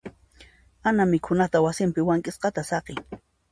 [0.89, 2.97] Ana mikhunata wasinpi wank'isqata saqin.